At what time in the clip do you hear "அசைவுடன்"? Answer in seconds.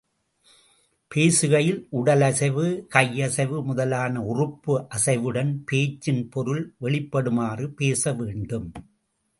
4.97-5.53